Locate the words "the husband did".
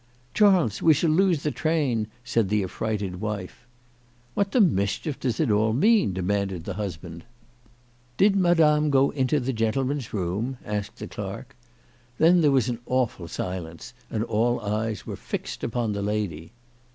6.63-8.35